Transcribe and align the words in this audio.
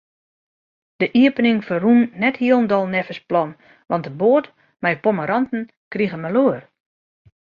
De 1.01 1.07
iepening 1.21 1.59
ferrûn 1.67 2.01
net 2.23 2.35
hielendal 2.41 2.85
neffens 2.93 3.21
plan, 3.29 3.49
want 3.89 4.05
de 4.07 4.11
boat 4.19 4.45
mei 4.83 4.95
pommeranten 5.03 5.61
krige 5.93 6.17
maleur. 6.23 6.57